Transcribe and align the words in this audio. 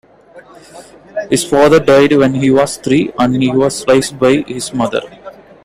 His 1.29 1.45
father 1.45 1.79
died 1.79 2.13
when 2.17 2.33
he 2.33 2.49
was 2.49 2.77
three, 2.77 3.13
and 3.19 3.35
he 3.35 3.51
was 3.51 3.85
raised 3.87 4.17
by 4.17 4.37
his 4.47 4.73
mother. 4.73 5.01